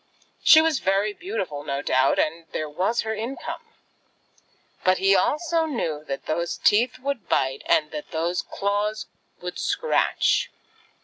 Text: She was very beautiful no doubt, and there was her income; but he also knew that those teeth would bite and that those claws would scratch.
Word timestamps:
She 0.43 0.61
was 0.61 0.79
very 0.79 1.13
beautiful 1.13 1.63
no 1.63 1.83
doubt, 1.83 2.17
and 2.17 2.47
there 2.53 2.67
was 2.67 3.01
her 3.01 3.13
income; 3.13 3.61
but 4.83 4.97
he 4.97 5.15
also 5.15 5.67
knew 5.67 6.03
that 6.05 6.25
those 6.25 6.57
teeth 6.57 6.97
would 6.97 7.29
bite 7.29 7.61
and 7.67 7.91
that 7.91 8.09
those 8.09 8.41
claws 8.41 9.05
would 9.41 9.59
scratch. 9.59 10.49